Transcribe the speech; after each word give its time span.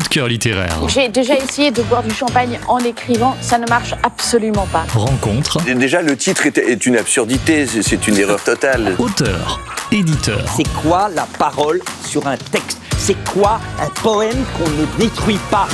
coup 0.00 0.08
de 0.08 0.08
cœur 0.08 0.28
littéraire. 0.28 0.88
J'ai 0.88 1.08
déjà 1.08 1.36
essayé 1.36 1.70
de 1.70 1.82
boire 1.82 2.02
du 2.02 2.14
champagne 2.14 2.58
en 2.68 2.78
écrivant, 2.78 3.36
ça 3.40 3.58
ne 3.58 3.66
marche 3.66 3.94
absolument 4.02 4.66
pas. 4.72 4.86
Rencontre. 4.94 5.58
Déjà, 5.62 6.02
le 6.02 6.16
titre 6.16 6.46
est, 6.46 6.86
une 6.86 6.96
absurdité, 6.96 7.66
c'est 7.66 8.08
une 8.08 8.16
erreur 8.16 8.42
totale. 8.42 8.94
Auteur. 8.98 9.60
Éditeur. 9.92 10.44
C'est 10.56 10.68
quoi 10.82 11.08
la 11.14 11.26
parole 11.38 11.80
sur 12.04 12.26
un 12.26 12.36
texte? 12.36 12.78
C'est 12.98 13.16
quoi 13.30 13.60
un 13.80 13.88
poème 14.02 14.44
qu'on 14.56 14.70
ne 14.70 14.86
détruit 14.98 15.40
pas? 15.50 15.68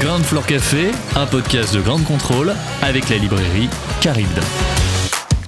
Grande 0.00 0.24
Floor 0.24 0.46
Café, 0.46 0.90
un 1.16 1.26
podcast 1.26 1.74
de 1.74 1.80
grande 1.80 2.04
contrôle 2.04 2.54
avec 2.82 3.08
la 3.08 3.16
librairie 3.16 3.68
Caribde. 4.00 4.40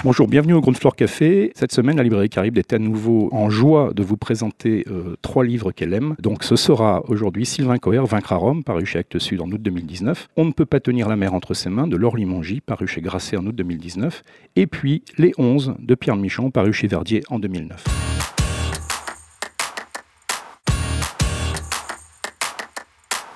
Bonjour, 0.02 0.28
bienvenue 0.28 0.54
au 0.54 0.62
Ground 0.62 0.78
Floor 0.78 0.96
Café. 0.96 1.52
Cette 1.54 1.72
semaine, 1.72 1.98
la 1.98 2.02
librairie 2.02 2.30
Caribe 2.30 2.56
est 2.56 2.72
à 2.72 2.78
nouveau 2.78 3.28
en 3.32 3.50
joie 3.50 3.92
de 3.92 4.02
vous 4.02 4.16
présenter 4.16 4.86
euh, 4.90 5.14
trois 5.20 5.44
livres 5.44 5.72
qu'elle 5.72 5.92
aime. 5.92 6.16
Donc 6.20 6.42
ce 6.42 6.56
sera 6.56 7.02
aujourd'hui 7.08 7.44
Sylvain 7.44 7.76
Coher, 7.76 8.06
Vaincre 8.06 8.32
à 8.32 8.36
Rome, 8.36 8.64
paru 8.64 8.86
chez 8.86 8.98
Actes 8.98 9.18
Sud 9.18 9.42
en 9.42 9.50
août 9.50 9.60
2019. 9.60 10.28
On 10.38 10.46
ne 10.46 10.52
peut 10.52 10.64
pas 10.64 10.80
tenir 10.80 11.06
la 11.06 11.16
mer 11.16 11.34
entre 11.34 11.52
ses 11.52 11.68
mains 11.68 11.86
de 11.86 11.96
Laure 11.96 12.16
Limongi, 12.16 12.62
paru 12.62 12.86
chez 12.86 13.02
Grasset 13.02 13.36
en 13.36 13.46
août 13.46 13.54
2019. 13.54 14.22
Et 14.56 14.66
puis 14.66 15.02
Les 15.18 15.32
11 15.36 15.74
de 15.78 15.94
Pierre 15.94 16.16
Michon, 16.16 16.50
paru 16.50 16.72
chez 16.72 16.86
Verdier 16.86 17.22
en 17.28 17.38
2009. 17.38 18.09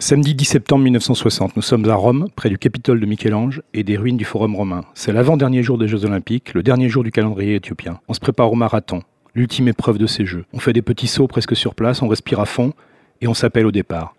Samedi 0.07 0.35
10 0.35 0.45
septembre 0.45 0.85
1960, 0.85 1.57
nous 1.57 1.63
sommes 1.63 1.89
à 1.89 1.95
Rome, 1.95 2.29
près 2.37 2.51
du 2.51 2.59
Capitole 2.59 3.01
de 3.01 3.07
Michel-Ange 3.07 3.63
et 3.73 3.85
des 3.85 3.97
ruines 3.97 4.19
du 4.19 4.27
Forum 4.27 4.55
romain. 4.55 4.85
C'est 4.93 5.15
l'avant-dernier 5.15 5.63
jour 5.63 5.79
des 5.79 5.89
Jeux 5.89 6.05
Olympiques, 6.05 6.53
le 6.53 6.63
dernier 6.63 6.91
jour 6.91 7.03
du 7.03 7.11
calendrier 7.11 7.55
éthiopien. 7.55 8.01
On 8.07 8.13
se 8.13 8.21
prépare 8.21 8.53
au 8.53 8.55
marathon, 8.55 9.01
l'ultime 9.35 9.69
épreuve 9.69 9.97
de 9.97 10.07
ces 10.07 10.27
Jeux. 10.27 10.45
On 10.53 10.59
fait 10.59 10.75
des 10.75 10.83
petits 10.83 11.07
sauts 11.07 11.27
presque 11.27 11.57
sur 11.57 11.75
place, 11.75 12.03
on 12.03 12.09
respire 12.09 12.39
à 12.41 12.45
fond 12.45 12.75
et 13.23 13.29
on 13.29 13.33
s'appelle 13.33 13.65
au 13.65 13.73
départ. 13.73 14.15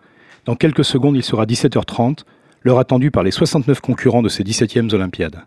Dans 0.46 0.56
quelques 0.56 0.84
secondes, 0.84 1.18
il 1.18 1.24
sera 1.24 1.46
17h30, 1.46 2.24
l'heure 2.64 2.80
attendue 2.80 3.12
par 3.12 3.22
les 3.22 3.30
69 3.30 3.80
concurrents 3.80 4.24
de 4.24 4.30
ces 4.30 4.44
17e 4.44 4.92
Olympiades. 4.92 5.44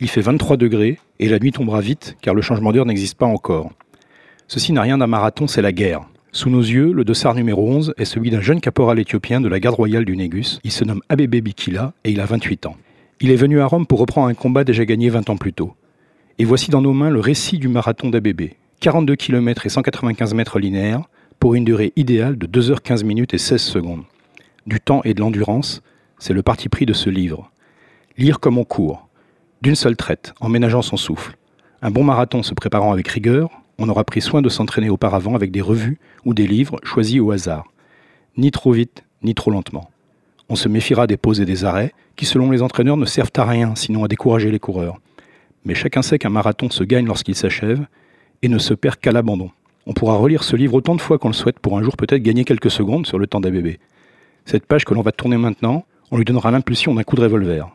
Il 0.00 0.08
fait 0.08 0.22
23 0.22 0.56
degrés 0.56 1.00
et 1.20 1.28
la 1.28 1.38
nuit 1.38 1.52
tombera 1.52 1.82
vite 1.82 2.16
car 2.22 2.32
le 2.34 2.40
changement 2.40 2.72
d'heure 2.72 2.86
n'existe 2.86 3.18
pas 3.18 3.26
encore. 3.26 3.70
Ceci 4.48 4.72
n'a 4.72 4.80
rien 4.80 4.96
d'un 4.96 5.06
marathon, 5.06 5.46
c'est 5.46 5.60
la 5.60 5.72
guerre. 5.72 6.08
Sous 6.34 6.48
nos 6.48 6.62
yeux, 6.62 6.94
le 6.94 7.04
dossard 7.04 7.34
numéro 7.34 7.68
11 7.68 7.92
est 7.98 8.06
celui 8.06 8.30
d'un 8.30 8.40
jeune 8.40 8.62
caporal 8.62 8.98
éthiopien 8.98 9.42
de 9.42 9.48
la 9.48 9.60
garde 9.60 9.76
royale 9.76 10.06
du 10.06 10.16
Négus. 10.16 10.60
Il 10.64 10.72
se 10.72 10.82
nomme 10.82 11.02
Abebe 11.10 11.42
Bikila 11.42 11.92
et 12.04 12.10
il 12.10 12.20
a 12.22 12.24
28 12.24 12.64
ans. 12.64 12.76
Il 13.20 13.30
est 13.30 13.36
venu 13.36 13.60
à 13.60 13.66
Rome 13.66 13.86
pour 13.86 13.98
reprendre 13.98 14.28
un 14.28 14.34
combat 14.34 14.64
déjà 14.64 14.86
gagné 14.86 15.10
20 15.10 15.28
ans 15.28 15.36
plus 15.36 15.52
tôt. 15.52 15.74
Et 16.38 16.46
voici 16.46 16.70
dans 16.70 16.80
nos 16.80 16.94
mains 16.94 17.10
le 17.10 17.20
récit 17.20 17.58
du 17.58 17.68
marathon 17.68 18.08
d'Abebe. 18.08 18.48
42 18.80 19.14
km 19.14 19.66
et 19.66 19.68
195 19.68 20.32
mètres 20.32 20.58
linéaires 20.58 21.02
pour 21.38 21.54
une 21.54 21.66
durée 21.66 21.92
idéale 21.96 22.38
de 22.38 22.46
2h15 22.46 23.04
minutes 23.04 23.34
et 23.34 23.38
16 23.38 23.60
secondes. 23.60 24.04
Du 24.66 24.80
temps 24.80 25.02
et 25.04 25.12
de 25.12 25.20
l'endurance, 25.20 25.82
c'est 26.18 26.32
le 26.32 26.42
parti 26.42 26.70
pris 26.70 26.86
de 26.86 26.94
ce 26.94 27.10
livre. 27.10 27.50
Lire 28.16 28.40
comme 28.40 28.56
on 28.56 28.64
court, 28.64 29.06
d'une 29.60 29.74
seule 29.74 29.96
traite, 29.96 30.32
en 30.40 30.48
ménageant 30.48 30.80
son 30.80 30.96
souffle. 30.96 31.36
Un 31.82 31.90
bon 31.90 32.04
marathon 32.04 32.42
se 32.42 32.54
préparant 32.54 32.90
avec 32.90 33.06
rigueur, 33.08 33.61
on 33.82 33.88
aura 33.88 34.04
pris 34.04 34.20
soin 34.20 34.42
de 34.42 34.48
s'entraîner 34.48 34.90
auparavant 34.90 35.34
avec 35.34 35.50
des 35.50 35.60
revues 35.60 35.98
ou 36.24 36.34
des 36.34 36.46
livres 36.46 36.78
choisis 36.84 37.20
au 37.20 37.32
hasard. 37.32 37.64
Ni 38.36 38.52
trop 38.52 38.70
vite, 38.70 39.02
ni 39.22 39.34
trop 39.34 39.50
lentement. 39.50 39.90
On 40.48 40.54
se 40.54 40.68
méfiera 40.68 41.08
des 41.08 41.16
pauses 41.16 41.40
et 41.40 41.44
des 41.44 41.64
arrêts, 41.64 41.92
qui 42.14 42.24
selon 42.24 42.50
les 42.50 42.62
entraîneurs 42.62 42.96
ne 42.96 43.06
servent 43.06 43.32
à 43.36 43.44
rien 43.44 43.74
sinon 43.74 44.04
à 44.04 44.08
décourager 44.08 44.52
les 44.52 44.60
coureurs. 44.60 45.00
Mais 45.64 45.74
chacun 45.74 46.02
sait 46.02 46.18
qu'un 46.18 46.30
marathon 46.30 46.70
se 46.70 46.84
gagne 46.84 47.06
lorsqu'il 47.06 47.34
s'achève 47.34 47.84
et 48.42 48.48
ne 48.48 48.58
se 48.58 48.72
perd 48.72 48.96
qu'à 48.96 49.10
l'abandon. 49.10 49.50
On 49.86 49.94
pourra 49.94 50.14
relire 50.14 50.44
ce 50.44 50.54
livre 50.54 50.74
autant 50.74 50.94
de 50.94 51.00
fois 51.00 51.18
qu'on 51.18 51.28
le 51.28 51.34
souhaite 51.34 51.58
pour 51.58 51.76
un 51.76 51.82
jour 51.82 51.96
peut-être 51.96 52.22
gagner 52.22 52.44
quelques 52.44 52.70
secondes 52.70 53.06
sur 53.06 53.18
le 53.18 53.26
temps 53.26 53.40
d'ABB. 53.40 53.78
Cette 54.44 54.66
page 54.66 54.84
que 54.84 54.94
l'on 54.94 55.02
va 55.02 55.10
tourner 55.10 55.38
maintenant, 55.38 55.84
on 56.12 56.18
lui 56.18 56.24
donnera 56.24 56.52
l'impulsion 56.52 56.94
d'un 56.94 57.02
coup 57.02 57.16
de 57.16 57.22
revolver. 57.22 57.68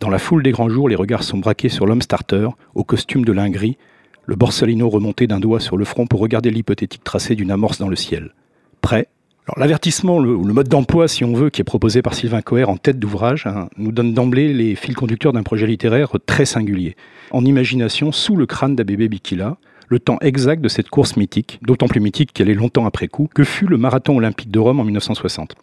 Dans 0.00 0.10
la 0.10 0.18
foule 0.18 0.42
des 0.42 0.50
grands 0.50 0.68
jours, 0.68 0.88
les 0.88 0.96
regards 0.96 1.22
sont 1.22 1.38
braqués 1.38 1.68
sur 1.68 1.86
l'homme 1.86 2.02
starter, 2.02 2.48
au 2.74 2.82
costume 2.82 3.24
de 3.24 3.32
lin 3.32 3.48
gris, 3.48 3.76
le 4.26 4.36
Borsalino 4.36 4.88
remonté 4.88 5.26
d'un 5.26 5.40
doigt 5.40 5.60
sur 5.60 5.76
le 5.76 5.84
front 5.84 6.06
pour 6.06 6.20
regarder 6.20 6.50
l'hypothétique 6.50 7.04
tracé 7.04 7.34
d'une 7.34 7.50
amorce 7.50 7.78
dans 7.78 7.88
le 7.88 7.96
ciel. 7.96 8.32
Prêt? 8.80 9.08
L'avertissement, 9.56 10.18
le, 10.18 10.30
le, 10.30 10.52
mode 10.52 10.68
d'emploi, 10.68 11.06
si 11.06 11.22
on 11.22 11.32
veut, 11.32 11.50
qui 11.50 11.60
est 11.60 11.64
proposé 11.64 12.02
par 12.02 12.14
Sylvain 12.14 12.42
Coher 12.42 12.64
en 12.64 12.76
tête 12.76 12.98
d'ouvrage, 12.98 13.46
hein, 13.46 13.68
nous 13.76 13.92
donne 13.92 14.12
d'emblée 14.12 14.52
les 14.52 14.74
fils 14.74 14.96
conducteurs 14.96 15.32
d'un 15.32 15.44
projet 15.44 15.68
littéraire 15.68 16.16
très 16.26 16.44
singulier. 16.44 16.96
En 17.30 17.44
imagination, 17.44 18.10
sous 18.10 18.34
le 18.34 18.46
crâne 18.46 18.74
d'Abébé 18.74 19.08
Bikila, 19.08 19.56
le 19.88 20.00
temps 20.00 20.18
exact 20.20 20.60
de 20.60 20.68
cette 20.68 20.88
course 20.88 21.16
mythique, 21.16 21.60
d'autant 21.62 21.86
plus 21.86 22.00
mythique 22.00 22.32
qu'elle 22.32 22.50
est 22.50 22.54
longtemps 22.54 22.86
après 22.86 23.06
coup, 23.06 23.28
que 23.32 23.44
fut 23.44 23.68
le 23.68 23.78
marathon 23.78 24.16
olympique 24.16 24.50
de 24.50 24.58
Rome 24.58 24.80
en 24.80 24.84
1960. 24.84 25.54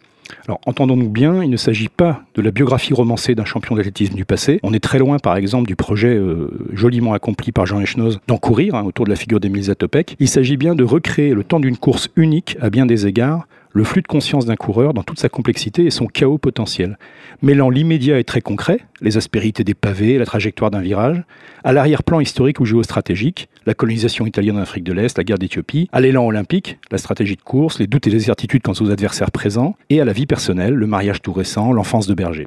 Alors, 0.46 0.60
entendons-nous 0.66 1.08
bien, 1.08 1.42
il 1.42 1.50
ne 1.50 1.56
s'agit 1.56 1.88
pas 1.88 2.22
de 2.34 2.42
la 2.42 2.50
biographie 2.50 2.94
romancée 2.94 3.34
d'un 3.34 3.44
champion 3.44 3.74
d'athlétisme 3.74 4.14
du 4.14 4.24
passé. 4.24 4.60
On 4.62 4.72
est 4.72 4.82
très 4.82 4.98
loin, 4.98 5.18
par 5.18 5.36
exemple, 5.36 5.66
du 5.66 5.76
projet 5.76 6.14
euh, 6.14 6.50
joliment 6.72 7.12
accompli 7.12 7.52
par 7.52 7.66
Jean 7.66 7.80
Echnoz 7.80 8.18
d'en 8.26 8.38
courir 8.38 8.74
hein, 8.74 8.84
autour 8.84 9.04
de 9.04 9.10
la 9.10 9.16
figure 9.16 9.40
d'Émile 9.40 9.64
Zatopek. 9.64 10.16
Il 10.18 10.28
s'agit 10.28 10.56
bien 10.56 10.74
de 10.74 10.84
recréer 10.84 11.34
le 11.34 11.44
temps 11.44 11.60
d'une 11.60 11.76
course 11.76 12.08
unique 12.16 12.56
à 12.60 12.70
bien 12.70 12.86
des 12.86 13.06
égards, 13.06 13.46
le 13.74 13.82
flux 13.82 14.02
de 14.02 14.06
conscience 14.06 14.46
d'un 14.46 14.54
coureur 14.54 14.94
dans 14.94 15.02
toute 15.02 15.18
sa 15.18 15.28
complexité 15.28 15.84
et 15.84 15.90
son 15.90 16.06
chaos 16.06 16.38
potentiel, 16.38 16.96
mêlant 17.42 17.68
l'immédiat 17.68 18.20
et 18.20 18.24
très 18.24 18.40
concret, 18.40 18.78
les 19.00 19.16
aspérités 19.16 19.64
des 19.64 19.74
pavés, 19.74 20.16
la 20.16 20.24
trajectoire 20.24 20.70
d'un 20.70 20.80
virage, 20.80 21.22
à 21.64 21.72
l'arrière-plan 21.72 22.20
historique 22.20 22.60
ou 22.60 22.64
géostratégique, 22.64 23.48
la 23.66 23.74
colonisation 23.74 24.26
italienne 24.26 24.56
en 24.58 24.62
Afrique 24.62 24.84
de 24.84 24.92
l'Est, 24.92 25.18
la 25.18 25.24
guerre 25.24 25.38
d'Éthiopie, 25.38 25.88
à 25.92 26.00
l'élan 26.00 26.24
olympique, 26.24 26.78
la 26.92 26.98
stratégie 26.98 27.36
de 27.36 27.42
course, 27.42 27.80
les 27.80 27.88
doutes 27.88 28.06
et 28.06 28.10
les 28.10 28.20
certitudes 28.20 28.62
quant 28.62 28.74
aux 28.80 28.90
adversaires 28.90 29.32
présents, 29.32 29.74
et 29.90 30.00
à 30.00 30.04
la 30.04 30.12
vie 30.12 30.26
personnelle, 30.26 30.74
le 30.74 30.86
mariage 30.86 31.20
tout 31.20 31.32
récent, 31.32 31.72
l'enfance 31.72 32.06
de 32.06 32.14
berger. 32.14 32.46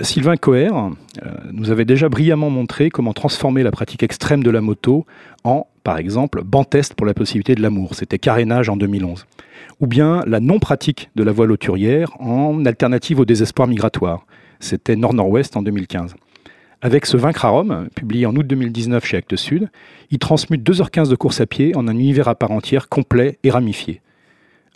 Sylvain 0.00 0.36
Coher 0.36 0.70
euh, 0.72 1.30
nous 1.52 1.70
avait 1.70 1.84
déjà 1.84 2.08
brillamment 2.08 2.50
montré 2.50 2.90
comment 2.90 3.12
transformer 3.12 3.62
la 3.62 3.70
pratique 3.70 4.02
extrême 4.02 4.42
de 4.42 4.50
la 4.50 4.60
moto 4.60 5.06
en, 5.44 5.66
par 5.84 5.98
exemple, 5.98 6.42
banc 6.44 6.64
test 6.64 6.94
pour 6.94 7.06
la 7.06 7.14
possibilité 7.14 7.54
de 7.54 7.62
l'amour. 7.62 7.94
C'était 7.94 8.18
carénage 8.18 8.68
en 8.68 8.76
2011. 8.76 9.26
Ou 9.80 9.86
bien 9.86 10.22
la 10.26 10.40
non-pratique 10.40 11.10
de 11.16 11.24
la 11.24 11.32
voile 11.32 11.52
auturière 11.52 12.12
en 12.20 12.64
alternative 12.64 13.20
au 13.20 13.24
désespoir 13.24 13.68
migratoire. 13.68 14.26
C'était 14.60 14.96
Nord-Nord-Ouest 14.96 15.56
en 15.56 15.62
2015. 15.62 16.14
Avec 16.84 17.06
ce 17.06 17.16
Vaincre 17.16 17.44
à 17.44 17.48
Rome, 17.48 17.88
publié 17.94 18.26
en 18.26 18.34
août 18.34 18.46
2019 18.46 19.04
chez 19.04 19.16
Actes 19.16 19.36
Sud, 19.36 19.70
il 20.10 20.18
transmute 20.18 20.68
2h15 20.68 21.08
de 21.08 21.14
course 21.14 21.40
à 21.40 21.46
pied 21.46 21.76
en 21.76 21.86
un 21.86 21.92
univers 21.92 22.28
à 22.28 22.34
part 22.34 22.50
entière 22.50 22.88
complet 22.88 23.38
et 23.44 23.50
ramifié. 23.50 24.00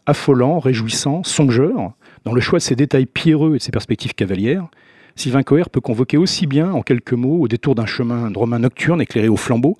Affolant, 0.06 0.60
réjouissant, 0.60 1.24
songeur, 1.24 1.92
dans 2.24 2.32
le 2.32 2.40
choix 2.40 2.60
de 2.60 2.64
ses 2.64 2.76
détails 2.76 3.06
pierreux 3.06 3.54
et 3.54 3.58
de 3.58 3.62
ses 3.62 3.72
perspectives 3.72 4.14
cavalières, 4.14 4.68
Sylvain 5.16 5.42
Coher 5.42 5.70
peut 5.70 5.80
convoquer 5.80 6.18
aussi 6.18 6.46
bien, 6.46 6.70
en 6.72 6.82
quelques 6.82 7.14
mots, 7.14 7.40
au 7.40 7.48
détour 7.48 7.74
d'un 7.74 7.86
chemin 7.86 8.30
romain 8.34 8.58
nocturne 8.58 9.00
éclairé 9.00 9.28
au 9.28 9.36
flambeau, 9.36 9.78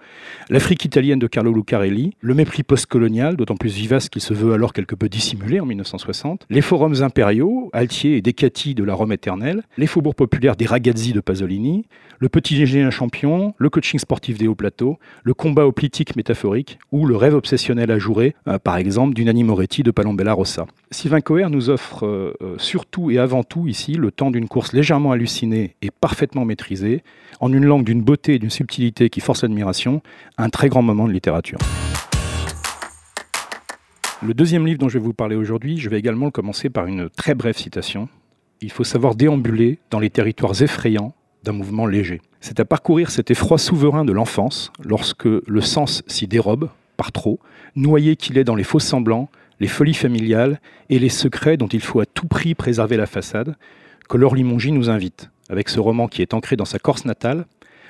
l'Afrique 0.48 0.86
italienne 0.86 1.19
de 1.19 1.26
Carlo 1.26 1.52
Lucarelli, 1.52 2.14
le 2.20 2.34
mépris 2.34 2.62
postcolonial, 2.62 3.36
d'autant 3.36 3.56
plus 3.56 3.75
vivace 3.75 4.08
qu'il 4.08 4.22
se 4.22 4.32
veut 4.32 4.54
alors 4.54 4.72
quelque 4.72 4.94
peu 4.94 5.10
dissimulé 5.10 5.60
en 5.60 5.66
1960, 5.66 6.46
les 6.48 6.62
forums 6.62 7.02
impériaux, 7.02 7.69
Altier 7.75 8.16
et 8.16 8.22
Decati 8.22 8.75
de 8.75 8.82
la 8.82 8.94
Rome 8.94 9.12
éternelle, 9.12 9.62
les 9.76 9.86
faubourgs 9.86 10.14
populaires 10.14 10.56
des 10.56 10.64
ragazzi 10.66 11.12
de 11.12 11.20
Pasolini, 11.20 11.84
le 12.19 12.28
petit 12.28 12.56
un 12.80 12.91
champion, 12.91 13.54
le 13.58 13.70
coaching 13.70 14.00
sportif 14.00 14.38
des 14.38 14.48
hauts 14.48 14.54
plateaux, 14.54 14.98
le 15.22 15.34
combat 15.34 15.70
politique 15.70 16.16
métaphorique 16.16 16.78
ou 16.91 17.06
le 17.06 17.16
rêve 17.16 17.34
obsessionnel 17.34 17.91
ajouré, 17.91 18.34
euh, 18.48 18.58
par 18.58 18.76
exemple, 18.76 19.14
d'une 19.14 19.44
Moretti 19.44 19.82
de 19.82 19.91
Palombella 19.91 20.32
Rossa. 20.32 20.66
Sylvain 20.91 21.20
Coher 21.20 21.50
nous 21.50 21.69
offre 21.69 22.06
euh, 22.06 22.32
euh, 22.42 22.54
surtout 22.58 23.10
et 23.10 23.19
avant 23.19 23.42
tout 23.42 23.66
ici 23.69 23.92
le 23.92 24.10
temps 24.10 24.30
d'une 24.30 24.48
course 24.48 24.72
légèrement 24.72 25.12
et 25.82 25.91
parfaitement 26.00 26.44
maîtrisée, 26.44 27.03
en 27.41 27.53
une 27.53 27.64
langue 27.64 27.84
d'une 27.84 28.03
beauté 28.03 28.34
et 28.34 28.38
d'une 28.38 28.50
subtilité 28.50 29.10
qui 29.10 29.20
force 29.20 29.42
l'admiration, 29.42 30.03
un 30.38 30.48
très 30.48 30.69
grand 30.69 30.82
moment 30.82 31.06
de 31.06 31.12
littérature. 31.12 31.59
Le 34.22 34.34
deuxième 34.34 34.66
livre 34.66 34.78
dont 34.78 34.88
je 34.88 34.98
vais 34.98 35.04
vous 35.04 35.12
parler 35.12 35.37
aujourd'hui, 35.37 35.78
je 35.78 35.91
vais 35.91 35.98
également 35.98 36.26
le 36.26 36.31
commencer 36.31 36.70
par 36.70 36.87
une 36.87 37.10
très 37.10 37.34
brève 37.34 37.56
citation. 37.56 38.08
Il 38.61 38.70
faut 38.70 38.84
savoir 38.84 39.14
déambuler 39.14 39.78
dans 39.90 39.99
les 39.99 40.11
territoires 40.11 40.62
effrayants 40.62 41.14
d'un 41.44 41.52
mouvement 41.52 41.87
léger. 41.87 42.23
C'est 42.40 42.61
à 42.61 42.64
parcourir 42.64 43.11
cet 43.11 43.31
effroi 43.31 43.58
souverain 43.58 44.05
de 44.05 44.12
l'enfance, 44.12 44.73
lorsque 44.82 45.26
le 45.26 45.61
sens 45.61 46.02
s'y 46.06 46.26
dérobe, 46.26 46.70
par 46.96 47.12
trop, 47.12 47.38
noyé 47.75 48.17
qu'il 48.17 48.38
est 48.38 48.44
dans 48.44 48.55
les 48.55 48.64
faux 48.64 48.78
semblants, 48.78 49.28
les 49.61 49.69
folies 49.69 49.94
familiales 49.94 50.61
et 50.88 50.99
les 50.99 51.08
secrets 51.08 51.56
dont 51.56 51.67
il 51.67 51.81
faut 51.81 52.00
à 52.00 52.06
tout 52.06 52.26
prix 52.26 52.55
préserver 52.55 52.96
la 52.96 53.06
façade, 53.06 53.56
que 54.08 54.17
Laure 54.17 54.35
Limongi 54.35 54.73
nous 54.73 54.91
invite, 54.91 55.31
avec 55.49 55.69
ce 55.69 55.81
roman 55.81 56.08
qui 56.08 56.23
est 56.23 56.35
ancré 56.35 56.56
dans 56.56 56.64
sa 56.64 56.79
Corse 56.79 57.05
natale, 57.05 57.47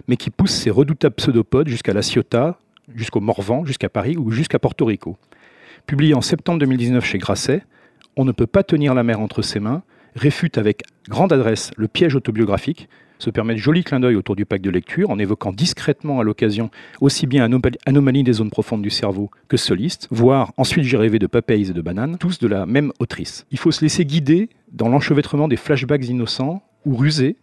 mais 0.09 0.17
qui 0.17 0.31
pousse 0.31 0.53
ses 0.53 0.71
redoutables 0.71 1.15
pseudopodes 1.15 1.69
jusqu'à 1.69 1.93
La 1.93 2.03
Ciotat, 2.03 2.59
jusqu'au 2.95 3.21
Morvan, 3.21 3.65
jusqu'à 3.65 3.89
Paris 3.89 4.17
ou 4.17 4.31
jusqu'à 4.31 4.59
Porto 4.59 4.85
Rico. 4.85 5.17
Publié 5.87 6.15
en 6.15 6.21
septembre 6.21 6.59
2019 6.61 7.05
chez 7.05 7.19
Grasset, 7.19 7.63
On 8.17 8.25
ne 8.25 8.33
peut 8.33 8.47
pas 8.47 8.63
tenir 8.63 8.95
la 8.95 9.03
mer 9.03 9.21
entre 9.21 9.43
ses 9.43 9.61
mains, 9.61 9.83
réfute 10.15 10.59
avec 10.59 10.83
grande 11.09 11.33
adresse 11.33 11.71
le 11.77 11.89
piège 11.89 12.15
autobiographique, 12.15 12.89
se 13.19 13.31
permet 13.31 13.55
de 13.55 13.59
jolis 13.59 13.85
clins 13.85 14.01
d'œil 14.01 14.17
autour 14.17 14.37
du 14.37 14.45
pack 14.45 14.61
de 14.61 14.71
lecture 14.71 15.11
en 15.11 15.19
évoquant 15.19 15.53
discrètement 15.53 16.21
à 16.21 16.25
l'occasion 16.25 16.71
aussi 17.01 17.27
bien 17.27 17.49
Anomalie 17.87 18.23
des 18.23 18.33
zones 18.35 18.51
profondes 18.51 18.83
du 18.83 18.91
cerveau 18.91 19.31
que 19.49 19.57
Soliste, 19.57 20.09
voire 20.11 20.53
Ensuite 20.57 20.85
j'ai 20.85 20.97
rêvé 20.97 21.19
de 21.19 21.27
papayes 21.27 21.71
et 21.71 21.73
de 21.73 21.81
bananes, 21.81 22.19
tous 22.19 22.39
de 22.39 22.47
la 22.47 22.67
même 22.67 22.93
autrice. 22.99 23.47
Il 23.51 23.59
faut 23.59 23.71
se 23.71 23.83
laisser 23.83 24.05
guider 24.05 24.51
dans 24.73 24.89
l'enchevêtrement 24.89 25.49
des 25.49 25.57
flashbacks 25.57 26.07
innocents 26.09 26.63
ou 26.85 26.97
rusés 26.97 27.37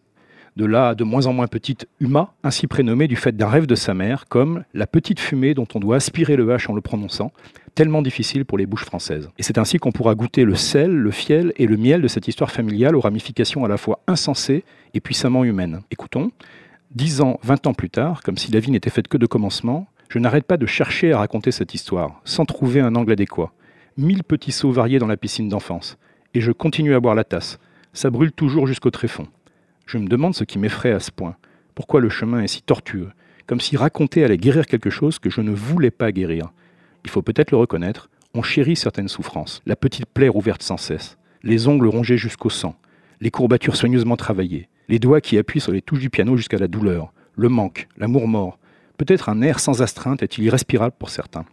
de 0.56 0.66
la 0.66 0.94
de 0.94 1.04
moins 1.04 1.26
en 1.26 1.34
moins 1.34 1.48
petite 1.48 1.88
Uma, 2.00 2.34
ainsi 2.44 2.68
prénommée 2.68 3.08
du 3.08 3.16
fait 3.16 3.36
d'un 3.36 3.48
rêve 3.48 3.66
de 3.66 3.76
sa 3.76 3.94
mère, 3.94 4.26
comme 4.28 4.64
la 4.74 4.86
petite 4.86 5.20
fumée 5.20 5.54
dont 5.54 5.68
on 5.74 5.80
doit 5.80 5.96
aspirer 5.96 6.36
le 6.36 6.46
H 6.48 6.70
en 6.70 6.76
le 6.76 6.82
prononçant, 6.82 7.32
tellement 7.74 8.02
difficile 8.02 8.46
pour 8.46 8.58
les 8.58 8.68
bouches 8.68 8.86
françaises. 8.86 9.30
Et 9.40 9.44
c'est 9.44 9.58
ainsi 9.58 9.80
qu'on 9.80 9.92
pourra 9.92 10.14
goûter 10.14 10.44
le 10.44 10.56
sel, 10.56 10.92
le 10.92 11.12
fiel 11.12 11.54
et 11.56 11.66
le 11.66 11.78
miel 11.78 12.02
de 12.02 12.08
cette 12.08 12.28
histoire 12.28 12.52
familiale 12.52 12.96
aux 12.96 13.02
ramifications 13.02 13.66
à 13.66 13.68
la 13.68 13.78
fois 13.78 14.02
insensées 14.06 14.64
et 14.94 15.00
puissamment 15.00 15.44
humaines. 15.44 15.82
Écoutons, 15.90 16.32
dix 16.92 17.22
ans, 17.22 17.40
vingt 17.42 17.66
ans 17.66 17.74
plus 17.74 17.90
tard, 17.90 18.22
comme 18.22 18.38
si 18.38 18.52
la 18.52 18.60
vie 18.60 18.72
n'était 18.72 18.92
faite 18.92 19.08
que 19.08 19.18
de 19.18 19.26
commencement, 19.26 19.88
je 20.10 20.20
n'arrête 20.20 20.46
pas 20.46 20.58
de 20.58 20.68
chercher 20.68 21.14
à 21.14 21.18
raconter 21.18 21.52
cette 21.52 21.74
histoire, 21.74 22.22
sans 22.24 22.46
trouver 22.46 22.80
un 22.80 22.96
angle 22.96 23.14
adéquat. 23.14 23.52
Mille 23.98 24.24
petits 24.24 24.52
sauts 24.52 24.72
variés 24.72 25.00
dans 25.00 25.08
la 25.08 25.18
piscine 25.18 25.50
d'enfance. 25.50 25.98
Et 26.34 26.42
je 26.42 26.52
continue 26.52 26.96
à 26.96 27.00
boire 27.00 27.16
la 27.16 27.24
tasse. 27.24 27.60
Ça 27.94 28.10
brûle 28.10 28.32
toujours 28.32 28.68
jusqu'au 28.68 28.90
tréfonds. 28.90 29.28
Je 29.86 29.98
me 29.98 30.08
demande 30.08 30.34
ce 30.34 30.44
qui 30.44 30.58
m'effraie 30.58 30.92
à 30.92 31.00
ce 31.00 31.12
point. 31.12 31.36
Pourquoi 31.76 32.02
le 32.02 32.10
chemin 32.10 32.42
est 32.42 32.48
si 32.48 32.62
tortueux? 32.62 33.10
Comme 33.46 33.60
si 33.60 33.78
raconter 33.78 34.24
allait 34.24 34.38
guérir 34.38 34.66
quelque 34.66 34.90
chose 34.90 35.20
que 35.20 35.30
je 35.30 35.42
ne 35.42 35.52
voulais 35.52 35.92
pas 35.92 36.12
guérir. 36.12 36.52
Il 37.04 37.10
faut 37.10 37.22
peut-être 37.22 37.52
le 37.52 37.58
reconnaître, 37.58 38.10
on 38.34 38.42
chérit 38.42 38.76
certaines 38.76 39.10
souffrances. 39.10 39.62
La 39.66 39.76
petite 39.76 40.06
plaie 40.06 40.30
ouverte 40.30 40.64
sans 40.64 40.78
cesse, 40.78 41.18
les 41.44 41.68
ongles 41.68 41.88
rongés 41.88 42.18
jusqu'au 42.18 42.50
sang, 42.50 42.76
les 43.22 43.32
courbatures 43.32 43.76
soigneusement 43.76 44.18
travaillées, 44.18 44.70
les 44.90 45.00
doigts 45.00 45.22
qui 45.22 45.38
appuient 45.38 45.60
sur 45.60 45.72
les 45.72 45.82
touches 45.82 46.00
du 46.00 46.10
piano 46.10 46.36
jusqu'à 46.38 46.58
la 46.58 46.68
douleur, 46.68 47.14
le 47.36 47.50
manque, 47.50 47.88
l'amour 47.98 48.28
mort. 48.28 48.58
Peut-être 48.98 49.30
un 49.30 49.42
air 49.42 49.60
sans 49.60 49.82
astreinte 49.82 50.24
est-il 50.24 50.46
irrespirable 50.46 50.96
pour 50.98 51.10
certains. 51.10 51.46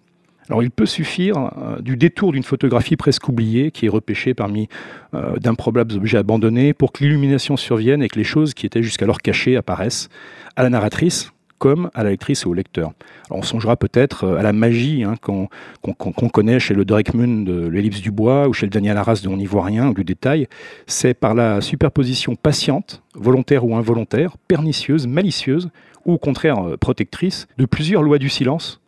Il 0.61 0.71
peut 0.71 0.87
suffire 0.87 1.53
euh, 1.59 1.81
du 1.81 1.97
détour 1.97 2.33
d'une 2.33 2.43
photographie 2.43 2.97
presque 2.97 3.29
oubliée 3.29 3.71
qui 3.71 3.87
est 3.87 3.89
repêchée 3.89 4.35
parmi 4.35 4.69
euh, 5.15 5.37
d'improbables 5.37 5.95
objets 5.95 6.19
abandonnés 6.19 6.73
pour 6.75 6.93
que 6.93 7.05
l'illumination 7.05 7.57
survienne 7.57 8.03
et 8.03 8.09
que 8.09 8.19
les 8.19 8.25
choses 8.25 8.55
qui 8.55 8.67
étaient 8.67 8.83
jusqu'alors 8.83 9.19
cachées 9.19 9.57
apparaissent 9.57 10.09
à 10.57 10.65
la 10.65 10.71
narratrice 10.71 11.31
comme 11.59 11.91
à 11.93 12.03
la 12.03 12.11
lectrice 12.11 12.45
et 12.45 12.47
au 12.47 12.55
lecteur. 12.55 12.93
on 13.31 13.43
songera 13.43 13.77
peut-être 13.77 14.25
euh, 14.25 14.39
à 14.39 14.43
la 14.43 14.53
magie 14.53 15.05
hein, 15.05 15.15
qu'on 15.21 16.29
connaît 16.29 16.59
chez 16.59 16.75
le 16.75 16.85
Moon 17.15 17.43
de 17.43 17.69
l'ellipse 17.69 18.01
du 18.01 18.11
bois 18.11 18.49
ou 18.49 18.53
chez 18.53 18.67
le 18.67 18.71
Daniel 18.71 18.97
Arras 18.97 19.21
de 19.23 19.29
On 19.29 19.37
n'y 19.37 19.47
voit 19.47 19.65
rien 19.65 19.89
ou 19.89 19.95
du 19.95 20.05
détail. 20.05 20.49
C'est 20.87 21.15
par 21.15 21.35
la 21.35 21.61
superposition 21.61 22.35
patiente, 22.35 23.03
volontaire 23.15 23.65
ou 23.65 23.77
involontaire, 23.77 24.37
pernicieuse, 24.49 25.07
malicieuse 25.07 25.71
ou 26.07 26.15
au 26.15 26.19
contraire 26.19 26.57
protectrice 26.81 27.47
de 27.59 27.67
plusieurs 27.67 28.03
lois 28.03 28.19
du 28.19 28.31
silence 28.31 28.80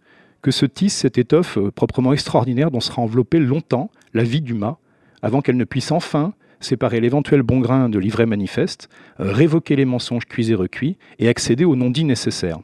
que 0.42 0.50
se 0.50 0.66
tisse 0.66 0.94
cette 0.94 1.18
étoffe 1.18 1.56
euh, 1.56 1.70
proprement 1.70 2.12
extraordinaire 2.12 2.70
dont 2.70 2.80
sera 2.80 3.00
enveloppée 3.00 3.38
longtemps 3.38 3.90
la 4.12 4.24
vie 4.24 4.40
du 4.40 4.54
mât, 4.54 4.78
avant 5.22 5.40
qu'elle 5.40 5.56
ne 5.56 5.64
puisse 5.64 5.92
enfin 5.92 6.34
séparer 6.60 7.00
l'éventuel 7.00 7.42
bon 7.42 7.60
grain 7.60 7.88
de 7.88 7.98
l'ivraie 7.98 8.26
manifeste, 8.26 8.88
euh, 9.20 9.32
révoquer 9.32 9.76
les 9.76 9.84
mensonges 9.84 10.26
cuits 10.26 10.50
et 10.50 10.54
recuits, 10.54 10.96
et 11.18 11.28
accéder 11.28 11.64
au 11.64 11.76
non-dit 11.76 12.04
nécessaire. 12.04 12.60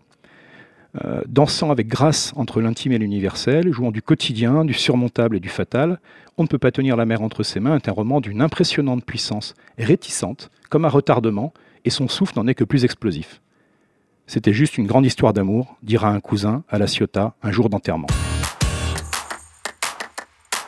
Euh, 1.04 1.22
dansant 1.28 1.70
avec 1.70 1.86
grâce 1.86 2.32
entre 2.36 2.60
l'intime 2.60 2.92
et 2.92 2.98
l'universel, 2.98 3.72
jouant 3.72 3.90
du 3.90 4.02
quotidien, 4.02 4.64
du 4.64 4.72
surmontable 4.72 5.36
et 5.36 5.40
du 5.40 5.48
fatal, 5.48 6.00
On 6.40 6.44
ne 6.44 6.48
peut 6.48 6.58
pas 6.58 6.70
tenir 6.70 6.96
la 6.96 7.04
mer 7.04 7.20
entre 7.20 7.42
ses 7.42 7.58
mains 7.58 7.74
est 7.74 7.88
un 7.88 7.92
roman 7.92 8.20
d'une 8.20 8.42
impressionnante 8.42 9.04
puissance, 9.04 9.54
réticente, 9.76 10.50
comme 10.70 10.84
un 10.84 10.88
retardement, 10.88 11.52
et 11.84 11.90
son 11.90 12.06
souffle 12.06 12.34
n'en 12.36 12.46
est 12.46 12.54
que 12.54 12.62
plus 12.62 12.84
explosif. 12.84 13.40
C'était 14.28 14.52
juste 14.52 14.76
une 14.76 14.86
grande 14.86 15.06
histoire 15.06 15.32
d'amour, 15.32 15.78
dira 15.82 16.10
un 16.10 16.20
cousin 16.20 16.62
à 16.68 16.78
la 16.78 16.86
Ciotat 16.86 17.32
un 17.42 17.50
jour 17.50 17.70
d'enterrement. 17.70 18.08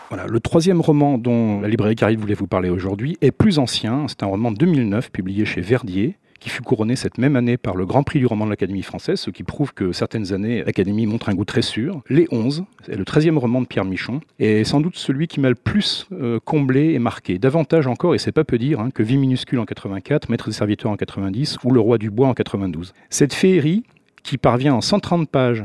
Voilà, 0.09 0.27
le 0.27 0.41
troisième 0.41 0.81
roman 0.81 1.19
dont 1.19 1.61
la 1.61 1.69
librairie 1.69 1.95
Caride 1.95 2.19
voulait 2.19 2.33
vous 2.33 2.47
parler 2.47 2.71
aujourd'hui 2.71 3.19
est 3.21 3.33
plus 3.33 3.59
ancien. 3.59 4.07
C'est 4.09 4.23
un 4.23 4.29
roman 4.29 4.51
de 4.51 4.57
2009 4.57 5.13
publié 5.13 5.45
chez 5.45 5.61
Verdier 5.61 6.17
qui 6.41 6.49
fut 6.49 6.63
couronné 6.63 6.97
cette 6.97 7.19
même 7.19 7.37
année 7.37 7.57
par 7.57 7.77
le 7.77 7.87
Grand 7.87 8.03
Prix 8.03 8.19
du 8.19 8.27
roman 8.27 8.47
de 8.47 8.51
l'Académie 8.51 8.83
française, 8.83 9.21
ce 9.21 9.31
qui 9.31 9.45
prouve 9.45 9.75
que 9.75 9.93
certaines 9.93 10.33
années, 10.33 10.65
l'Académie 10.65 11.07
montre 11.07 11.29
un 11.29 11.35
goût 11.35 11.45
très 11.45 11.63
sûr. 11.63 12.01
Les 12.09 12.27
11, 12.33 12.65
c'est 12.87 12.97
le 12.97 13.05
13e 13.05 13.37
roman 13.37 13.61
de 13.61 13.67
Pierre 13.67 13.85
Michon, 13.85 14.21
et 14.39 14.65
sans 14.65 14.81
doute 14.81 14.97
celui 14.97 15.29
qui 15.29 15.39
m'a 15.39 15.51
le 15.51 15.55
plus 15.55 16.09
euh, 16.13 16.41
comblé 16.45 16.95
et 16.95 16.99
marqué. 16.99 17.39
Davantage 17.39 17.87
encore, 17.87 18.15
et 18.15 18.19
c'est 18.19 18.33
pas 18.33 18.45
peu 18.45 18.59
dire, 18.59 18.81
hein, 18.81 18.91
que 18.91 19.03
Vie 19.03 19.19
minuscule 19.19 19.59
en 19.59 19.67
84, 19.67 20.31
Maître 20.31 20.47
des 20.47 20.55
serviteurs 20.55 20.91
en 20.91 20.97
90 20.97 21.59
ou 21.63 21.71
Le 21.71 21.81
roi 21.81 21.99
du 21.99 22.11
bois 22.11 22.29
en 22.29 22.35
92. 22.35 22.95
Cette 23.11 23.35
féerie, 23.35 23.85
qui 24.23 24.39
parvient 24.39 24.75
en 24.75 24.81
130 24.81 25.29
pages, 25.29 25.65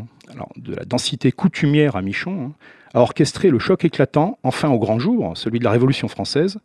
de 0.57 0.75
la 0.75 0.83
densité 0.83 1.31
coutumière 1.31 1.95
à 1.95 2.01
Michon, 2.01 2.47
hein, 2.47 2.51
à 2.93 3.01
orchestrer 3.01 3.49
le 3.49 3.59
choc 3.59 3.85
éclatant, 3.85 4.37
enfin 4.43 4.69
au 4.69 4.79
grand 4.79 4.99
jour, 4.99 5.33
celui 5.35 5.59
de 5.59 5.63
la 5.63 5.71
Révolution 5.71 6.07
française, 6.07 6.59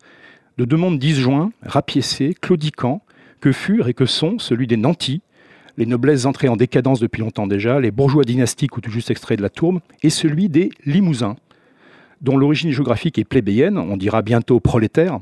de 0.58 0.64
deux 0.64 0.76
mondes 0.76 0.98
disjoints, 0.98 1.52
rapiécés, 1.62 2.34
claudiquants, 2.40 3.02
que 3.40 3.52
furent 3.52 3.88
et 3.88 3.94
que 3.94 4.06
sont 4.06 4.38
celui 4.38 4.66
des 4.66 4.76
nantis, 4.76 5.22
les 5.76 5.86
noblesses 5.86 6.26
entrées 6.26 6.48
en 6.48 6.56
décadence 6.56 7.00
depuis 7.00 7.20
longtemps 7.20 7.46
déjà, 7.46 7.80
les 7.80 7.90
bourgeois 7.90 8.24
dynastiques 8.24 8.76
ou 8.76 8.80
tout 8.80 8.90
juste 8.90 9.10
extraits 9.10 9.38
de 9.38 9.42
la 9.42 9.48
tourbe, 9.48 9.80
et 10.02 10.10
celui 10.10 10.48
des 10.48 10.70
limousins, 10.84 11.36
dont 12.20 12.36
l'origine 12.36 12.70
géographique 12.70 13.18
est 13.18 13.24
plébéienne, 13.24 13.78
on 13.78 13.96
dira 13.96 14.22
bientôt 14.22 14.60
prolétaire, 14.60 15.20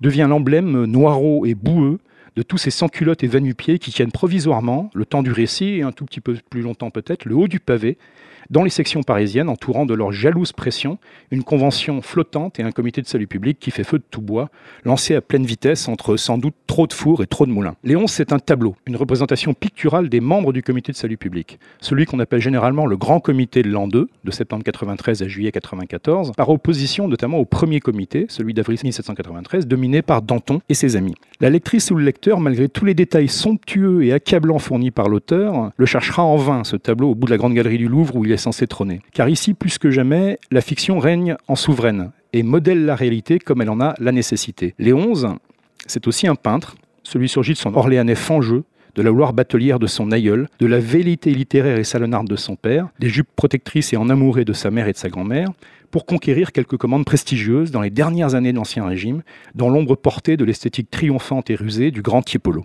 devient 0.00 0.26
l'emblème 0.28 0.84
noirot 0.84 1.46
et 1.46 1.54
boueux 1.54 1.98
de 2.36 2.42
tous 2.42 2.58
ces 2.58 2.70
sans-culottes 2.70 3.24
et 3.24 3.28
vanupiers 3.28 3.78
qui 3.78 3.90
tiennent 3.90 4.12
provisoirement, 4.12 4.90
le 4.94 5.06
temps 5.06 5.22
du 5.22 5.32
récit 5.32 5.78
et 5.78 5.82
un 5.82 5.92
tout 5.92 6.04
petit 6.04 6.20
peu 6.20 6.36
plus 6.50 6.60
longtemps 6.60 6.90
peut-être, 6.90 7.24
le 7.24 7.34
haut 7.34 7.48
du 7.48 7.60
pavé, 7.60 7.96
dans 8.50 8.62
les 8.62 8.70
sections 8.70 9.02
parisiennes, 9.02 9.48
entourant 9.48 9.86
de 9.86 9.94
leur 9.94 10.12
jalouse 10.12 10.52
pression 10.52 10.98
une 11.30 11.42
convention 11.42 12.02
flottante 12.02 12.60
et 12.60 12.62
un 12.62 12.70
comité 12.70 13.02
de 13.02 13.06
salut 13.06 13.26
public 13.26 13.58
qui 13.58 13.70
fait 13.70 13.84
feu 13.84 13.98
de 13.98 14.04
tout 14.10 14.20
bois, 14.20 14.50
lancé 14.84 15.14
à 15.14 15.20
pleine 15.20 15.44
vitesse 15.44 15.88
entre 15.88 16.16
sans 16.16 16.38
doute 16.38 16.54
trop 16.66 16.86
de 16.86 16.92
fours 16.92 17.22
et 17.22 17.26
trop 17.26 17.46
de 17.46 17.50
moulins. 17.50 17.74
Léon, 17.84 18.06
c'est 18.06 18.32
un 18.32 18.38
tableau, 18.38 18.76
une 18.86 18.96
représentation 18.96 19.54
picturale 19.54 20.08
des 20.08 20.20
membres 20.20 20.52
du 20.52 20.62
comité 20.62 20.92
de 20.92 20.96
salut 20.96 21.16
public, 21.16 21.58
celui 21.80 22.06
qu'on 22.06 22.20
appelle 22.20 22.40
généralement 22.40 22.86
le 22.86 22.96
grand 22.96 23.20
comité 23.20 23.62
de 23.62 23.68
l'an 23.68 23.88
2, 23.88 24.08
de 24.24 24.30
septembre 24.30 24.62
93 24.64 25.22
à 25.22 25.28
juillet 25.28 25.52
94, 25.52 26.32
par 26.36 26.48
opposition 26.50 27.08
notamment 27.08 27.38
au 27.38 27.44
premier 27.44 27.80
comité, 27.80 28.26
celui 28.28 28.54
d'avril 28.54 28.78
1793, 28.82 29.66
dominé 29.66 30.02
par 30.02 30.22
Danton 30.22 30.60
et 30.68 30.74
ses 30.74 30.96
amis. 30.96 31.14
La 31.40 31.50
lectrice 31.50 31.90
ou 31.90 31.96
le 31.96 32.04
lecteur, 32.04 32.25
malgré 32.34 32.68
tous 32.68 32.84
les 32.84 32.94
détails 32.94 33.28
somptueux 33.28 34.04
et 34.04 34.12
accablants 34.12 34.58
fournis 34.58 34.90
par 34.90 35.08
l'auteur, 35.08 35.70
le 35.76 35.86
cherchera 35.86 36.24
en 36.24 36.36
vain, 36.36 36.64
ce 36.64 36.76
tableau 36.76 37.10
au 37.10 37.14
bout 37.14 37.26
de 37.26 37.30
la 37.30 37.36
grande 37.36 37.54
galerie 37.54 37.78
du 37.78 37.88
Louvre 37.88 38.16
où 38.16 38.24
il 38.24 38.32
est 38.32 38.36
censé 38.36 38.66
trôner. 38.66 39.00
Car 39.12 39.28
ici, 39.28 39.54
plus 39.54 39.78
que 39.78 39.90
jamais, 39.90 40.38
la 40.50 40.60
fiction 40.60 40.98
règne 40.98 41.36
en 41.46 41.54
souveraine 41.54 42.10
et 42.32 42.42
modèle 42.42 42.84
la 42.84 42.96
réalité 42.96 43.38
comme 43.38 43.62
elle 43.62 43.70
en 43.70 43.80
a 43.80 43.94
la 44.00 44.12
nécessité. 44.12 44.74
Léonze, 44.78 45.28
c'est 45.86 46.06
aussi 46.08 46.26
un 46.26 46.34
peintre, 46.34 46.76
celui 47.02 47.28
surgit 47.28 47.52
de 47.52 47.58
son 47.58 47.74
Orléanais 47.74 48.16
fangeux, 48.16 48.64
de 48.96 49.02
la 49.02 49.10
gloire 49.10 49.32
batelière 49.32 49.78
de 49.78 49.86
son 49.86 50.10
aïeul, 50.10 50.48
de 50.58 50.66
la 50.66 50.80
vérité 50.80 51.30
littéraire 51.30 51.78
et 51.78 51.84
salonnarde 51.84 52.28
de 52.28 52.36
son 52.36 52.56
père, 52.56 52.88
des 52.98 53.08
jupes 53.08 53.28
protectrices 53.36 53.92
et 53.92 53.96
en 53.96 54.08
amoureux 54.08 54.44
de 54.44 54.52
sa 54.52 54.70
mère 54.70 54.88
et 54.88 54.92
de 54.92 54.96
sa 54.96 55.10
grand-mère, 55.10 55.50
pour 55.90 56.06
conquérir 56.06 56.52
quelques 56.52 56.76
commandes 56.76 57.04
prestigieuses 57.04 57.70
dans 57.70 57.82
les 57.82 57.90
dernières 57.90 58.34
années 58.34 58.52
de 58.52 58.56
l'Ancien 58.56 58.86
Régime, 58.86 59.22
dans 59.54 59.68
l'ombre 59.68 59.96
portée 59.96 60.36
de 60.36 60.44
l'esthétique 60.44 60.90
triomphante 60.90 61.50
et 61.50 61.54
rusée 61.54 61.90
du 61.90 62.02
grand 62.02 62.22
Tiepolo. 62.22 62.64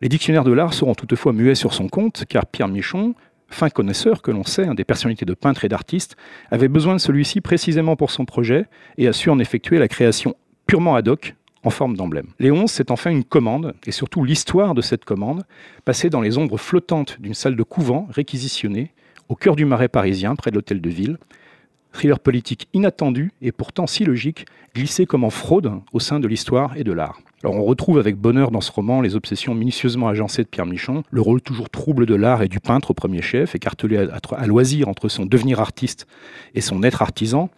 Les 0.00 0.08
dictionnaires 0.08 0.44
de 0.44 0.52
l'art 0.52 0.74
seront 0.74 0.94
toutefois 0.94 1.32
muets 1.32 1.54
sur 1.54 1.72
son 1.72 1.88
compte, 1.88 2.24
car 2.28 2.46
Pierre 2.46 2.68
Michon, 2.68 3.14
fin 3.48 3.70
connaisseur 3.70 4.20
que 4.20 4.30
l'on 4.30 4.44
sait, 4.44 4.66
des 4.74 4.84
personnalités 4.84 5.24
de 5.24 5.34
peintres 5.34 5.64
et 5.64 5.68
d'artistes, 5.68 6.16
avait 6.50 6.68
besoin 6.68 6.94
de 6.94 7.00
celui-ci 7.00 7.40
précisément 7.40 7.96
pour 7.96 8.10
son 8.10 8.24
projet 8.24 8.66
et 8.98 9.08
a 9.08 9.12
su 9.12 9.30
en 9.30 9.38
effectuer 9.38 9.78
la 9.78 9.88
création 9.88 10.34
purement 10.66 10.94
ad 10.94 11.08
hoc 11.08 11.34
en 11.64 11.70
forme 11.70 11.96
d'emblème. 11.96 12.28
Léon, 12.38 12.66
c'est 12.66 12.90
enfin 12.90 13.10
une 13.10 13.24
commande, 13.24 13.74
et 13.86 13.92
surtout 13.92 14.24
l'histoire 14.24 14.74
de 14.74 14.82
cette 14.82 15.04
commande, 15.04 15.44
passée 15.84 16.10
dans 16.10 16.20
les 16.20 16.38
ombres 16.38 16.58
flottantes 16.58 17.16
d'une 17.20 17.34
salle 17.34 17.56
de 17.56 17.62
couvent 17.62 18.06
réquisitionnée, 18.10 18.92
au 19.28 19.34
cœur 19.34 19.56
du 19.56 19.64
marais 19.64 19.88
parisien, 19.88 20.36
près 20.36 20.50
de 20.50 20.56
l'hôtel 20.56 20.80
de 20.80 20.90
ville. 20.90 21.18
Thriller 21.92 22.18
politique 22.18 22.68
inattendu 22.74 23.32
et 23.40 23.52
pourtant 23.52 23.86
si 23.86 24.04
logique, 24.04 24.46
glissé 24.74 25.06
comme 25.06 25.24
en 25.24 25.30
fraude 25.30 25.72
au 25.92 26.00
sein 26.00 26.18
de 26.18 26.26
l'histoire 26.26 26.76
et 26.76 26.84
de 26.84 26.92
l'art. 26.92 27.20
On 27.44 27.62
retrouve 27.62 27.98
avec 27.98 28.16
bonheur 28.16 28.50
dans 28.50 28.60
ce 28.60 28.72
roman 28.72 29.00
les 29.00 29.16
obsessions 29.16 29.54
minutieusement 29.54 30.08
agencées 30.08 30.42
de 30.42 30.48
Pierre 30.48 30.66
Michon, 30.66 31.04
le 31.10 31.20
rôle 31.20 31.40
toujours 31.40 31.70
trouble 31.70 32.06
de 32.06 32.14
l'art 32.14 32.42
et 32.42 32.48
du 32.48 32.58
peintre 32.58 32.90
au 32.90 32.94
premier 32.94 33.22
chef, 33.22 33.54
écartelé 33.54 33.96
à, 33.98 34.46
loisir 34.46 34.88
entre 34.88 35.08
son 35.08 35.24
devenir 35.24 35.60
artiste 35.60 36.06
et 36.54 36.60
son 36.60 36.82
être 36.82 37.00
artisan, 37.00 37.48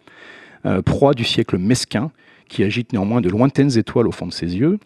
euh, 0.65 0.81
proie 0.81 1.13
du 1.13 1.23
siècle 1.23 1.57
mesquin, 1.57 2.11
qui 2.47 2.63
agite 2.63 2.93
néanmoins 2.93 3.21
de 3.21 3.29
lointaines 3.29 3.77
étoiles 3.77 4.07
au 4.07 4.11
fond 4.11 4.27
de 4.27 4.33
ses 4.33 4.57
yeux. 4.57 4.79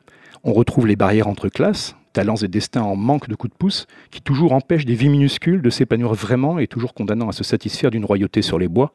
On 0.44 0.54
retrouve 0.54 0.88
les 0.88 0.96
barrières 0.96 1.28
entre 1.28 1.50
classes, 1.50 1.96
talents 2.14 2.36
et 2.36 2.48
destins 2.48 2.82
en 2.82 2.96
manque 2.96 3.30
de 3.30 3.36
coups 3.36 3.54
de 3.54 3.58
pouce, 3.58 3.88
qui 4.10 4.22
toujours 4.22 4.54
empêchent 4.54 4.86
des 4.86 4.96
vies 4.96 5.10
minuscules 5.10 5.62
de 5.62 5.70
s'épanouir 5.70 6.14
vraiment 6.14 6.60
et 6.60 6.68
toujours 6.68 6.94
condamnant 6.94 7.30
à 7.30 7.34
se 7.34 7.44
satisfaire 7.44 7.92
d'une 7.92 8.06
royauté 8.06 8.42
sur 8.42 8.60
les 8.60 8.68
bois. 8.68 8.94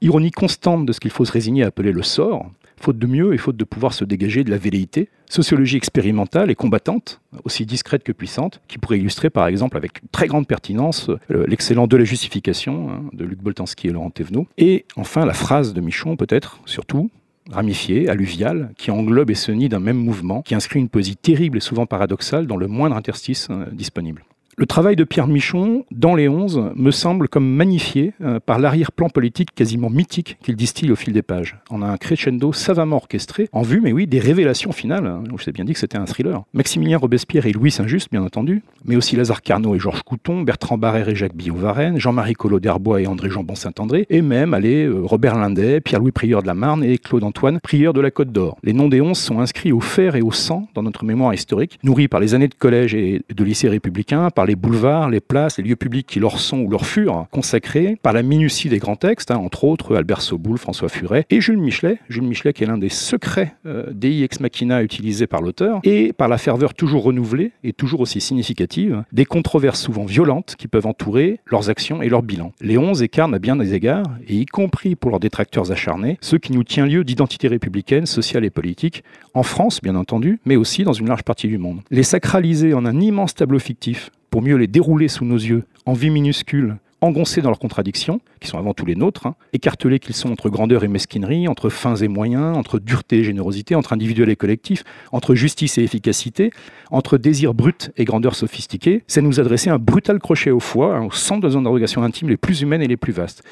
Ironie 0.00 0.30
constante 0.30 0.86
de 0.86 0.92
ce 0.92 1.00
qu'il 1.00 1.10
faut 1.10 1.24
se 1.24 1.32
résigner 1.32 1.62
à 1.62 1.68
appeler 1.68 1.92
le 1.92 2.02
sort, 2.02 2.50
faute 2.80 2.98
de 2.98 3.06
mieux 3.06 3.32
et 3.32 3.38
faute 3.38 3.56
de 3.56 3.64
pouvoir 3.64 3.94
se 3.94 4.04
dégager 4.04 4.42
de 4.42 4.50
la 4.50 4.58
velléité, 4.58 5.08
sociologie 5.30 5.76
expérimentale 5.76 6.50
et 6.50 6.54
combattante, 6.54 7.20
aussi 7.44 7.64
discrète 7.64 8.02
que 8.02 8.12
puissante, 8.12 8.60
qui 8.66 8.78
pourrait 8.78 8.98
illustrer 8.98 9.30
par 9.30 9.46
exemple 9.46 9.76
avec 9.76 10.00
très 10.10 10.26
grande 10.26 10.46
pertinence 10.46 11.08
euh, 11.30 11.44
l'excellent 11.46 11.86
De 11.86 11.96
la 11.96 12.04
justification 12.04 12.90
hein, 12.90 13.04
de 13.12 13.24
Luc 13.24 13.40
Boltanski 13.40 13.88
et 13.88 13.90
Laurent 13.90 14.10
Thévenot, 14.10 14.48
et 14.58 14.84
enfin 14.96 15.24
la 15.24 15.32
phrase 15.32 15.72
de 15.72 15.80
Michon 15.80 16.16
peut-être, 16.16 16.58
surtout, 16.66 17.10
ramifiée, 17.50 18.08
alluviale, 18.08 18.72
qui 18.78 18.90
englobe 18.90 19.30
et 19.30 19.34
se 19.34 19.52
nie 19.52 19.68
d'un 19.68 19.80
même 19.80 19.96
mouvement, 19.96 20.42
qui 20.42 20.54
inscrit 20.54 20.80
une 20.80 20.88
poésie 20.88 21.16
terrible 21.16 21.58
et 21.58 21.60
souvent 21.60 21.86
paradoxale 21.86 22.46
dans 22.46 22.56
le 22.56 22.68
moindre 22.68 22.96
interstice 22.96 23.48
euh, 23.50 23.66
disponible. 23.72 24.24
Le 24.58 24.66
travail 24.66 24.96
de 24.96 25.04
Pierre 25.04 25.28
Michon 25.28 25.86
dans 25.90 26.14
les 26.14 26.28
Onze 26.28 26.62
me 26.76 26.90
semble 26.90 27.26
comme 27.26 27.48
magnifié 27.48 28.12
euh, 28.20 28.38
par 28.38 28.58
l'arrière-plan 28.58 29.08
politique 29.08 29.54
quasiment 29.54 29.88
mythique 29.88 30.36
qu'il 30.42 30.56
distille 30.56 30.92
au 30.92 30.96
fil 30.96 31.14
des 31.14 31.22
pages. 31.22 31.56
On 31.70 31.80
a 31.80 31.86
un 31.86 31.96
crescendo 31.96 32.52
savamment 32.52 32.96
orchestré, 32.96 33.48
en 33.52 33.62
vue, 33.62 33.80
mais 33.80 33.92
oui, 33.92 34.06
des 34.06 34.18
révélations 34.18 34.72
finales. 34.72 35.06
Hein. 35.06 35.24
Je 35.26 35.30
vous 35.30 35.52
bien 35.52 35.64
dit 35.64 35.72
que 35.72 35.78
c'était 35.78 35.96
un 35.96 36.04
thriller. 36.04 36.42
Maximilien 36.52 36.98
Robespierre 36.98 37.46
et 37.46 37.52
Louis 37.52 37.70
Saint-Just, 37.70 38.10
bien 38.12 38.22
entendu, 38.22 38.62
mais 38.84 38.94
aussi 38.94 39.16
Lazare 39.16 39.40
Carnot 39.40 39.74
et 39.74 39.78
Georges 39.78 40.02
Couton, 40.02 40.42
Bertrand 40.42 40.76
Barrère 40.76 41.08
et 41.08 41.14
Jacques 41.14 41.34
Billot-Varenne, 41.34 41.98
Jean-Marie 41.98 42.34
Collot 42.34 42.60
d'Herbois 42.60 43.00
et 43.00 43.06
André 43.06 43.30
Jambon 43.30 43.54
Saint-André, 43.54 44.04
et 44.10 44.20
même, 44.20 44.52
allez, 44.52 44.84
euh, 44.84 45.00
Robert 45.02 45.38
Lindet, 45.38 45.80
Pierre-Louis 45.80 46.12
Prieur 46.12 46.42
de 46.42 46.46
la 46.46 46.54
Marne 46.54 46.84
et 46.84 46.98
Claude-Antoine 46.98 47.58
Prieur 47.60 47.94
de 47.94 48.02
la 48.02 48.10
Côte 48.10 48.32
d'Or. 48.32 48.58
Les 48.62 48.74
noms 48.74 48.90
des 48.90 49.00
Onze 49.00 49.18
sont 49.18 49.40
inscrits 49.40 49.72
au 49.72 49.80
fer 49.80 50.14
et 50.14 50.20
au 50.20 50.30
sang 50.30 50.68
dans 50.74 50.82
notre 50.82 51.06
mémoire 51.06 51.32
historique, 51.32 51.78
nourris 51.82 52.08
par 52.08 52.20
les 52.20 52.34
années 52.34 52.48
de 52.48 52.54
collège 52.54 52.94
et 52.94 53.22
de 53.34 53.44
lycée 53.44 53.70
républicain, 53.70 54.28
les 54.46 54.56
boulevards, 54.56 55.10
les 55.10 55.20
places, 55.20 55.58
les 55.58 55.64
lieux 55.64 55.76
publics 55.76 56.06
qui 56.06 56.20
leur 56.20 56.38
sont 56.38 56.58
ou 56.60 56.70
leur 56.70 56.86
furent 56.86 57.26
consacrés, 57.30 57.96
par 58.02 58.12
la 58.12 58.22
minutie 58.22 58.68
des 58.68 58.78
grands 58.78 58.96
textes, 58.96 59.30
hein, 59.30 59.36
entre 59.36 59.64
autres 59.64 59.96
Albert 59.96 60.22
Soboul, 60.22 60.58
François 60.58 60.88
Furet 60.88 61.26
et 61.30 61.40
Jules 61.40 61.58
Michelet. 61.58 61.98
Jules 62.08 62.24
Michelet 62.24 62.52
qui 62.52 62.64
est 62.64 62.66
l'un 62.66 62.78
des 62.78 62.88
secrets 62.88 63.54
euh, 63.66 63.92
ex 64.02 64.40
machina 64.40 64.82
utilisés 64.82 65.26
par 65.26 65.42
l'auteur, 65.42 65.80
et 65.84 66.12
par 66.12 66.28
la 66.28 66.38
ferveur 66.38 66.74
toujours 66.74 67.04
renouvelée 67.04 67.52
et 67.64 67.72
toujours 67.72 68.00
aussi 68.00 68.20
significative 68.20 69.04
des 69.12 69.24
controverses 69.24 69.80
souvent 69.80 70.04
violentes 70.04 70.54
qui 70.58 70.68
peuvent 70.68 70.86
entourer 70.86 71.40
leurs 71.46 71.70
actions 71.70 72.02
et 72.02 72.08
leurs 72.08 72.22
bilans. 72.22 72.52
Les 72.60 72.78
onze 72.78 73.02
écarnent 73.02 73.34
à 73.34 73.38
bien 73.38 73.56
des 73.56 73.74
égards, 73.74 74.06
et 74.26 74.36
y 74.36 74.46
compris 74.46 74.94
pour 74.94 75.10
leurs 75.10 75.20
détracteurs 75.20 75.70
acharnés, 75.72 76.18
ce 76.20 76.36
qui 76.36 76.52
nous 76.52 76.64
tient 76.64 76.86
lieu 76.86 77.04
d'identité 77.04 77.48
républicaine, 77.48 78.06
sociale 78.06 78.44
et 78.44 78.50
politique, 78.50 79.04
en 79.34 79.42
France 79.42 79.80
bien 79.82 79.96
entendu, 79.96 80.40
mais 80.44 80.56
aussi 80.56 80.84
dans 80.84 80.92
une 80.92 81.08
large 81.08 81.22
partie 81.22 81.48
du 81.48 81.58
monde. 81.58 81.80
Les 81.90 82.02
sacraliser 82.02 82.74
en 82.74 82.84
un 82.84 83.00
immense 83.00 83.34
tableau 83.34 83.58
fictif 83.58 84.10
pour 84.32 84.42
mieux 84.42 84.56
les 84.56 84.66
dérouler 84.66 85.08
sous 85.08 85.26
nos 85.26 85.36
yeux 85.36 85.64
en 85.84 85.92
vie 85.92 86.08
minuscule, 86.08 86.78
engoncés 87.02 87.42
dans 87.42 87.50
leurs 87.50 87.58
contradictions, 87.58 88.20
qui 88.40 88.48
sont 88.48 88.58
avant 88.58 88.72
tout 88.72 88.86
les 88.86 88.94
nôtres, 88.94 89.26
hein, 89.26 89.34
écartelés 89.52 89.98
qu'ils 89.98 90.14
sont 90.14 90.30
entre 90.30 90.48
grandeur 90.48 90.84
et 90.84 90.88
mesquinerie, 90.88 91.48
entre 91.48 91.68
fins 91.68 91.96
et 91.96 92.08
moyens, 92.08 92.56
entre 92.56 92.78
dureté 92.78 93.18
et 93.18 93.24
générosité, 93.24 93.74
entre 93.74 93.92
individuel 93.92 94.30
et 94.30 94.36
collectif, 94.36 94.84
entre 95.10 95.34
justice 95.34 95.78
et 95.78 95.82
efficacité, 95.82 96.50
entre 96.90 97.18
désir 97.18 97.54
brut 97.54 97.90
et 97.96 98.04
grandeur 98.04 98.34
sophistiquée, 98.34 99.02
c'est 99.06 99.20
nous 99.20 99.40
adresser 99.40 99.68
un 99.68 99.78
brutal 99.78 100.18
crochet 100.20 100.50
au 100.50 100.60
foie, 100.60 100.96
hein, 100.96 101.04
au 101.04 101.10
centre 101.10 101.40
de 101.40 101.52
nos 101.52 101.58
interrogations 101.58 102.02
intimes 102.02 102.28
les 102.28 102.36
plus 102.36 102.62
humaines 102.62 102.82
et 102.82 102.88
les 102.88 102.96
plus 102.96 103.12
vastes. 103.12 103.42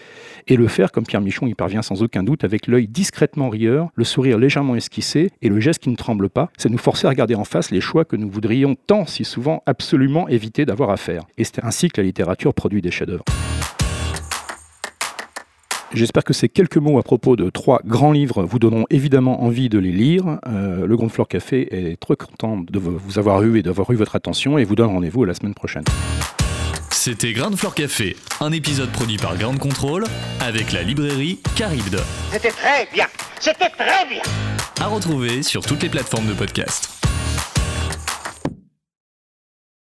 Et 0.47 0.57
le 0.57 0.69
faire, 0.69 0.93
comme 0.93 1.05
Pierre 1.05 1.21
Michon 1.21 1.47
y 1.47 1.55
parvient 1.55 1.83
sans 1.83 2.03
aucun 2.03 2.23
doute, 2.23 2.45
avec 2.45 2.67
l'œil 2.67 2.89
discrètement 2.89 3.49
rieur, 3.49 3.89
le 3.95 4.05
sourire 4.05 4.39
légèrement 4.39 4.77
esquissé 4.77 5.31
et 5.43 5.49
le 5.49 5.61
geste 5.61 5.83
qui 5.83 5.91
ne 5.91 5.97
tremble 5.97 6.29
pas, 6.31 6.51
c'est 6.57 6.71
nous 6.71 6.79
forcer 6.79 7.07
à 7.07 7.11
regarder 7.11 7.35
en 7.35 7.45
face 7.45 7.71
les 7.71 7.81
choix 7.81 8.05
que 8.05 8.17
nous 8.17 8.31
voudrions 8.31 8.77
tant 8.87 9.07
si 9.07 9.25
souvent 9.25 9.63
absolument 9.67 10.29
éviter 10.29 10.65
d'avoir 10.65 10.91
à 10.91 10.97
faire. 10.97 11.25
Et 11.37 11.45
c'est 11.45 11.63
ainsi 11.65 11.89
que 11.89 12.01
la 12.01 12.07
littérature 12.07 12.55
produit 12.55 12.81
des 12.81 12.91
chefs-d'œuvre. 12.91 13.25
J'espère 15.93 16.23
que 16.23 16.33
ces 16.33 16.49
quelques 16.49 16.77
mots 16.77 16.99
à 16.99 17.03
propos 17.03 17.35
de 17.35 17.51
trois 17.51 17.81
grands 17.85 18.13
livres 18.13 18.45
vous 18.45 18.61
donneront 18.61 18.87
évidemment 18.91 19.43
envie 19.43 19.69
de 19.69 19.79
les 19.79 19.91
lire. 19.91 20.39
Euh, 20.47 20.87
le 20.87 20.97
Grand 20.97 21.09
Flore 21.09 21.27
Café 21.27 21.91
est 21.93 21.97
très 21.99 22.15
content 22.15 22.59
de 22.59 22.79
vous 22.79 23.19
avoir 23.19 23.43
eu 23.43 23.59
et 23.59 23.63
d'avoir 23.63 23.91
eu 23.91 23.97
votre 23.97 24.15
attention 24.15 24.57
et 24.57 24.65
vous 24.65 24.77
donne 24.77 24.91
rendez-vous 24.91 25.25
la 25.25 25.35
semaine 25.35 25.55
prochaine. 25.55 25.83
C'était 26.93 27.33
Grand 27.33 27.57
Floor 27.57 27.75
Café, 27.75 28.17
un 28.41 28.53
épisode 28.53 28.91
produit 28.91 29.17
par 29.17 29.37
Grand 29.37 29.59
Control 29.59 30.05
avec 30.39 30.73
la 30.73 30.83
librairie 30.83 31.41
Caribde. 31.57 32.01
C'était 32.31 32.51
très 32.51 32.87
bien, 32.93 33.07
c'était 33.41 33.71
très 33.71 34.07
bien. 34.09 34.23
À 34.81 34.87
retrouver 34.87 35.43
sur 35.43 35.65
toutes 35.65 35.83
les 35.83 35.89
plateformes 35.89 36.27
de 36.27 36.35
podcast. 36.35 37.00